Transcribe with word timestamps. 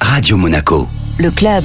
Radio 0.00 0.36
Monaco. 0.36 0.86
Le 1.18 1.30
club. 1.30 1.64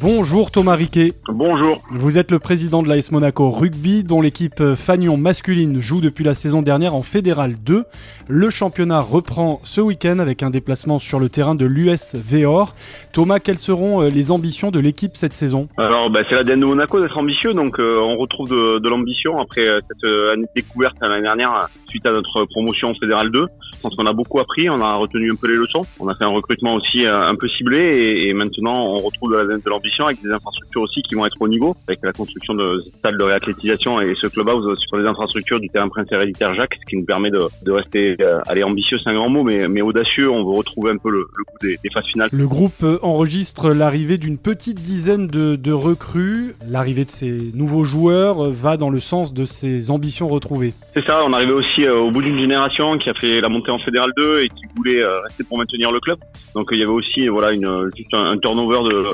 Bonjour 0.00 0.50
Thomas 0.50 0.74
Riquet. 0.74 1.12
Bonjour. 1.28 1.80
Vous 1.92 2.18
êtes 2.18 2.32
le 2.32 2.40
président 2.40 2.82
de 2.82 2.88
l'AS 2.88 3.12
Monaco 3.12 3.50
Rugby, 3.50 4.02
dont 4.02 4.20
l'équipe 4.20 4.74
Fagnon 4.74 5.16
masculine 5.16 5.80
joue 5.80 6.00
depuis 6.00 6.24
la 6.24 6.34
saison 6.34 6.60
dernière 6.60 6.94
en 6.94 7.02
Fédéral 7.02 7.54
2. 7.64 7.84
Le 8.28 8.50
championnat 8.50 9.00
reprend 9.00 9.60
ce 9.62 9.80
week-end 9.80 10.18
avec 10.18 10.42
un 10.42 10.50
déplacement 10.50 10.98
sur 10.98 11.20
le 11.20 11.28
terrain 11.28 11.54
de 11.54 11.64
l'US 11.64 12.16
Véor. 12.16 12.74
Thomas, 13.12 13.38
quelles 13.38 13.58
seront 13.58 14.02
euh, 14.02 14.08
les 14.08 14.32
ambitions 14.32 14.72
de 14.72 14.80
l'équipe 14.80 15.16
cette 15.16 15.34
saison? 15.34 15.68
Alors, 15.76 16.10
bah, 16.10 16.20
c'est 16.28 16.34
l'ADN 16.34 16.60
de 16.60 16.66
Monaco 16.66 17.00
d'être 17.00 17.18
ambitieux, 17.18 17.54
donc 17.54 17.78
euh, 17.78 17.94
on 17.98 18.16
retrouve 18.16 18.50
de, 18.50 18.80
de 18.80 18.88
l'ambition 18.88 19.40
après 19.40 19.68
euh, 19.68 19.78
cette 19.88 20.04
euh, 20.04 20.32
année 20.32 20.46
découverte 20.56 20.96
l'année 21.00 21.22
dernière 21.22 21.68
suite 21.88 22.04
à 22.06 22.10
notre 22.10 22.44
promotion 22.46 22.90
en 22.90 22.94
Fédéral 22.94 23.30
2. 23.30 23.46
Je 23.82 23.88
pense 23.88 23.96
qu'on 23.96 24.06
a 24.06 24.12
beaucoup 24.12 24.38
appris, 24.38 24.70
on 24.70 24.78
a 24.78 24.94
retenu 24.94 25.32
un 25.32 25.34
peu 25.34 25.48
les 25.48 25.56
leçons. 25.56 25.82
On 25.98 26.06
a 26.06 26.14
fait 26.14 26.22
un 26.22 26.28
recrutement 26.28 26.74
aussi 26.74 27.04
euh, 27.04 27.20
un 27.20 27.34
peu 27.34 27.48
ciblé 27.48 27.78
et, 27.78 28.28
et 28.28 28.32
maintenant 28.32 28.94
on 28.94 28.98
retrouve 28.98 29.32
de 29.32 29.68
l'ambition 29.68 30.04
avec 30.04 30.22
des 30.22 30.30
infrastructures 30.30 30.82
aussi 30.82 31.02
qui 31.02 31.16
vont 31.16 31.26
être 31.26 31.34
au 31.40 31.48
niveau, 31.48 31.74
avec 31.88 31.98
la 32.04 32.12
construction 32.12 32.54
de 32.54 32.80
stade 32.98 33.16
de 33.16 33.24
réathlétisation 33.24 34.00
et 34.00 34.14
ce 34.22 34.28
clubhouse 34.28 34.78
sur 34.86 34.98
les 34.98 35.04
infrastructures 35.08 35.58
du 35.58 35.68
terrain 35.68 35.88
Prince 35.88 36.06
Héréditaire 36.12 36.54
Jacques, 36.54 36.76
ce 36.80 36.86
qui 36.88 36.96
nous 36.96 37.04
permet 37.04 37.32
de, 37.32 37.40
de 37.64 37.72
rester, 37.72 38.14
euh, 38.20 38.38
ambitieux, 38.62 38.98
c'est 38.98 39.10
un 39.10 39.14
grand 39.14 39.28
mot, 39.28 39.42
mais, 39.42 39.66
mais 39.66 39.82
audacieux. 39.82 40.30
On 40.30 40.44
veut 40.44 40.56
retrouver 40.56 40.92
un 40.92 40.98
peu 40.98 41.10
le, 41.10 41.26
le 41.36 41.44
goût 41.44 41.58
des, 41.60 41.76
des 41.82 41.90
phases 41.90 42.06
finales. 42.12 42.28
Le 42.30 42.46
groupe 42.46 42.84
euh, 42.84 43.00
enregistre 43.02 43.70
l'arrivée 43.70 44.16
d'une 44.16 44.38
petite 44.38 44.80
dizaine 44.80 45.26
de, 45.26 45.56
de 45.56 45.72
recrues. 45.72 46.54
L'arrivée 46.68 47.04
de 47.04 47.10
ces 47.10 47.50
nouveaux 47.52 47.82
joueurs 47.82 48.48
va 48.48 48.76
dans 48.76 48.90
le 48.90 49.00
sens 49.00 49.34
de 49.34 49.44
ces 49.44 49.90
ambitions 49.90 50.28
retrouvées. 50.28 50.72
C'est 50.94 51.04
ça, 51.04 51.24
on 51.26 51.32
arrivait 51.32 51.52
aussi 51.52 51.88
au 51.88 52.12
bout 52.12 52.22
d'une 52.22 52.38
génération 52.38 52.96
qui 52.98 53.10
a 53.10 53.14
fait 53.14 53.40
la 53.40 53.48
montée 53.48 53.71
en 53.72 53.78
Fédéral 53.78 54.10
2 54.16 54.42
et 54.42 54.48
qui 54.48 54.64
voulait 54.76 55.02
euh, 55.02 55.20
rester 55.20 55.44
pour 55.44 55.58
maintenir 55.58 55.90
le 55.90 56.00
club. 56.00 56.18
Donc 56.54 56.68
il 56.72 56.78
y 56.78 56.82
avait 56.82 56.92
aussi 56.92 57.28
voilà 57.28 57.52
une 57.52 57.90
juste 57.96 58.12
un, 58.14 58.32
un 58.32 58.38
turnover 58.38 58.88
de, 58.88 59.06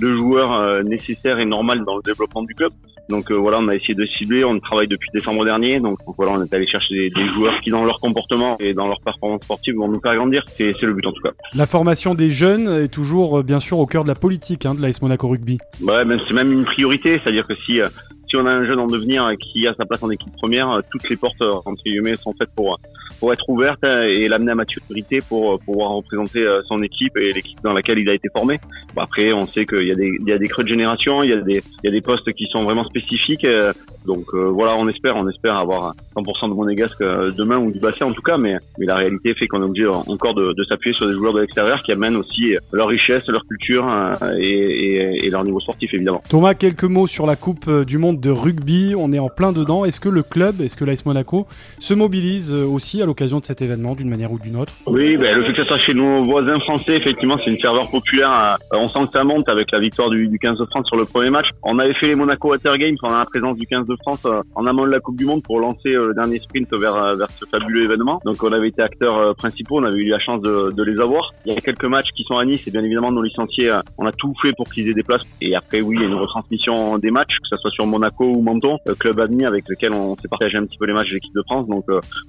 de 0.00 0.14
joueurs 0.14 0.52
euh, 0.52 0.82
nécessaires 0.82 1.38
et 1.38 1.44
normal 1.44 1.84
dans 1.84 1.96
le 1.96 2.02
développement 2.02 2.42
du 2.42 2.54
club. 2.54 2.72
Donc 3.08 3.30
euh, 3.30 3.34
voilà, 3.34 3.58
on 3.58 3.68
a 3.68 3.74
essayé 3.74 3.94
de 3.94 4.04
cibler, 4.06 4.44
on 4.44 4.58
travaille 4.58 4.88
depuis 4.88 5.08
décembre 5.14 5.44
dernier. 5.44 5.78
Donc, 5.78 5.98
voilà, 6.16 6.32
on 6.32 6.42
est 6.42 6.52
allé 6.52 6.66
chercher 6.66 6.94
des, 6.94 7.10
des 7.10 7.30
joueurs 7.30 7.60
qui 7.60 7.70
dans 7.70 7.84
leur 7.84 8.00
comportement 8.00 8.56
et 8.58 8.74
dans 8.74 8.86
leur 8.86 9.00
performance 9.00 9.42
sportive 9.42 9.76
vont 9.76 9.88
nous 9.88 10.00
faire 10.00 10.16
grandir. 10.16 10.42
C'est 10.48 10.72
le 10.82 10.92
but 10.92 11.06
en 11.06 11.12
tout 11.12 11.22
cas. 11.22 11.30
La 11.54 11.66
formation 11.66 12.14
des 12.14 12.30
jeunes 12.30 12.68
est 12.68 12.92
toujours 12.92 13.44
bien 13.44 13.60
sûr 13.60 13.78
au 13.78 13.86
cœur 13.86 14.02
de 14.02 14.08
la 14.08 14.14
politique 14.14 14.66
hein, 14.66 14.74
de 14.74 14.82
l'AS 14.82 15.00
Monaco 15.02 15.28
Rugby. 15.28 15.58
Ouais, 15.82 16.02
c'est 16.26 16.34
même 16.34 16.52
une 16.52 16.64
priorité, 16.64 17.20
c'est-à-dire 17.22 17.46
que 17.46 17.54
si 17.66 17.80
euh, 17.80 17.88
si 18.28 18.36
on 18.36 18.44
a 18.44 18.50
un 18.50 18.66
jeune 18.66 18.80
en 18.80 18.88
devenir 18.88 19.30
qui 19.38 19.68
a 19.68 19.74
sa 19.74 19.84
place 19.84 20.02
en 20.02 20.10
équipe 20.10 20.32
première, 20.32 20.80
toutes 20.90 21.08
les 21.08 21.16
portes 21.16 21.40
entre 21.40 21.80
guillemets 21.84 22.16
sont 22.16 22.34
faites 22.36 22.50
pour 22.56 22.76
pour 23.18 23.32
être 23.32 23.48
ouvertes 23.48 23.82
euh, 23.84 24.12
et 24.14 24.28
l'amener 24.28 24.52
à 24.52 24.54
maturité 24.54 25.20
pour 25.28 25.54
euh, 25.54 25.58
pouvoir 25.58 25.90
représenter 25.92 26.46
euh, 26.46 26.60
son 26.68 26.78
équipe 26.82 27.16
et 27.16 27.30
l'équipe 27.32 27.60
dans 27.62 27.72
laquelle 27.72 27.98
il 27.98 28.08
a 28.08 28.14
été 28.14 28.28
formé. 28.28 28.58
Après, 28.96 29.32
on 29.32 29.46
sait 29.46 29.66
qu'il 29.66 29.86
y 29.86 30.32
a 30.32 30.38
des 30.38 30.48
creux 30.48 30.64
de 30.64 30.68
génération, 30.68 31.22
il 31.22 31.30
y 31.30 31.32
a 31.32 31.40
des 31.40 31.62
il 31.82 31.86
y 31.86 31.88
a 31.88 31.92
des 31.92 32.00
postes 32.00 32.32
qui 32.32 32.46
sont 32.46 32.62
vraiment 32.64 32.84
spécifiques. 32.84 33.44
euh, 33.44 33.72
Donc 34.06 34.34
voilà, 34.34 34.74
on 34.76 34.88
espère 34.88 35.16
on 35.16 35.28
espère 35.28 35.56
avoir 35.56 35.94
100% 36.16 36.48
de 36.48 36.54
monégasque 36.54 37.00
euh, 37.02 37.30
demain 37.30 37.58
ou 37.58 37.70
du 37.70 37.78
bassin 37.78 38.06
en 38.06 38.12
tout 38.12 38.22
cas, 38.22 38.36
mais 38.36 38.56
mais 38.78 38.86
la 38.86 38.96
réalité 38.96 39.34
fait 39.34 39.46
qu'on 39.46 39.62
est 39.62 39.64
obligé 39.64 39.86
encore 39.86 40.34
de, 40.34 40.52
de 40.52 40.64
s'appuyer 40.64 40.96
sur 40.96 41.06
des 41.06 41.14
joueurs 41.14 41.32
de 41.32 41.40
l'extérieur 41.40 41.82
qui 41.82 41.92
amènent 41.92 42.16
aussi 42.16 42.54
leur 42.72 42.88
richesse, 42.88 43.28
leur 43.28 43.44
culture 43.46 43.88
euh, 43.88 44.36
et, 44.38 44.46
et, 44.46 45.26
et 45.26 45.30
leur 45.30 45.44
niveau 45.44 45.60
sportif 45.60 45.92
évidemment. 45.92 46.22
Thomas, 46.28 46.54
quelques 46.54 46.84
mots 46.84 47.06
sur 47.06 47.26
la 47.26 47.36
Coupe 47.36 47.66
euh, 47.68 47.84
du 47.84 47.98
Monde 47.98 48.20
de 48.20 48.30
rugby. 48.30 48.94
On 48.96 49.12
est 49.12 49.18
en 49.18 49.28
plein 49.28 49.52
dedans. 49.52 49.84
Est-ce 49.84 50.00
que 50.00 50.08
le 50.08 50.22
club, 50.22 50.60
est-ce 50.60 50.76
que 50.76 50.84
l'AS 50.84 51.04
Monaco 51.04 51.46
se 51.78 51.94
mobilise 51.94 52.52
euh, 52.52 52.64
aussi 52.66 53.02
à 53.02 53.06
l'occasion 53.06 53.38
de 53.38 53.44
cet 53.44 53.62
événement 53.62 53.94
d'une 53.94 54.08
manière 54.08 54.32
ou 54.32 54.38
d'une 54.38 54.56
autre? 54.56 54.72
Oui, 54.86 55.16
ben, 55.16 55.36
le 55.36 55.44
fait 55.44 55.52
que 55.52 55.62
ça 55.62 55.68
soit 55.68 55.78
chez 55.78 55.94
nos 55.94 56.24
voisins 56.24 56.58
français, 56.60 56.96
effectivement, 56.96 57.36
c'est 57.44 57.50
une 57.50 57.60
ferveur 57.60 57.90
populaire. 57.90 58.58
Euh, 58.72 58.76
on 58.78 58.86
sent 58.86 59.06
que 59.06 59.12
ça 59.12 59.24
monte 59.24 59.48
avec 59.48 59.70
la 59.72 59.80
victoire 59.80 60.10
du, 60.10 60.28
du 60.28 60.38
15 60.38 60.58
de 60.58 60.64
France 60.66 60.86
sur 60.86 60.96
le 60.96 61.04
premier 61.04 61.30
match. 61.30 61.46
On 61.62 61.78
avait 61.78 61.94
fait 61.94 62.08
les 62.08 62.14
Monaco 62.14 62.48
Water 62.48 62.76
Games 62.78 62.96
en 63.02 63.12
la 63.12 63.24
présence 63.24 63.56
du 63.56 63.66
15 63.66 63.86
de 63.86 63.96
France 64.02 64.24
euh, 64.26 64.40
en 64.54 64.66
amont 64.66 64.86
de 64.86 64.90
la 64.90 65.00
Coupe 65.00 65.16
du 65.16 65.24
Monde 65.24 65.42
pour 65.42 65.60
lancer 65.60 65.90
euh, 65.90 66.05
le 66.06 66.14
dernier 66.14 66.38
sprint 66.38 66.68
vers, 66.78 67.16
vers 67.16 67.30
ce 67.30 67.44
fabuleux 67.46 67.84
événement. 67.84 68.20
Donc 68.24 68.42
on 68.42 68.52
avait 68.52 68.68
été 68.68 68.82
acteurs 68.82 69.18
euh, 69.18 69.32
principaux, 69.34 69.78
on 69.78 69.84
avait 69.84 69.96
eu 69.96 70.08
la 70.08 70.18
chance 70.18 70.40
de, 70.42 70.72
de 70.72 70.82
les 70.82 71.00
avoir. 71.00 71.32
Il 71.44 71.52
y 71.52 71.56
a 71.56 71.60
quelques 71.60 71.84
matchs 71.84 72.08
qui 72.16 72.24
sont 72.24 72.36
à 72.36 72.44
Nice 72.44 72.66
et 72.66 72.70
bien 72.70 72.82
évidemment 72.82 73.12
nos 73.12 73.22
licenciés, 73.22 73.70
euh, 73.70 73.80
on 73.98 74.06
a 74.06 74.12
tout 74.12 74.32
fait 74.40 74.52
pour 74.56 74.68
qu'ils 74.68 74.88
aient 74.88 74.94
des 74.94 75.02
places. 75.02 75.22
Et 75.40 75.54
après, 75.54 75.80
oui, 75.80 75.96
il 75.98 76.02
y 76.02 76.04
a 76.04 76.08
une 76.08 76.14
retransmission 76.14 76.98
des 76.98 77.10
matchs, 77.10 77.36
que 77.38 77.48
ce 77.48 77.56
soit 77.56 77.70
sur 77.70 77.86
Monaco 77.86 78.24
ou 78.24 78.42
Menton, 78.42 78.78
euh, 78.88 78.94
club 78.94 79.20
admis 79.20 79.44
avec 79.44 79.68
lequel 79.68 79.92
on 79.92 80.16
s'est 80.16 80.28
partagé 80.28 80.58
un 80.58 80.64
petit 80.64 80.78
peu 80.78 80.86
les 80.86 80.92
matchs 80.92 81.10
de 81.10 81.14
l'équipe 81.14 81.34
de 81.34 81.42
France. 81.42 81.66
Donc, 81.68 81.84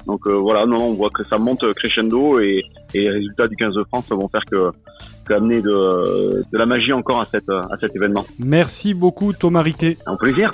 donc 0.06 0.28
voilà, 0.28 0.66
non, 0.66 0.78
on 0.78 0.94
voit 0.94 1.10
que 1.10 1.24
ça 1.26 1.38
monte 1.38 1.74
crescendo 1.74 2.40
et, 2.40 2.64
et 2.94 3.02
les 3.02 3.10
résultats 3.10 3.48
du 3.48 3.56
15 3.56 3.76
de 3.76 3.84
France 3.86 4.10
vont 4.10 4.28
faire 4.28 4.46
que, 4.46 4.72
que 5.26 5.34
amener 5.34 5.62
de, 5.62 6.44
de 6.52 6.58
la 6.58 6.66
magie 6.66 6.94
encore 6.94 7.22
à, 7.22 7.26
cette, 7.26 7.50
à 7.50 7.78
cet 7.80 7.96
événement. 7.96 8.26
Merci 8.40 8.94
beaucoup 8.94 9.34
Thomas 9.34 9.62
Riquet. 9.62 9.98
Un 10.06 10.16
plaisir. 10.16 10.52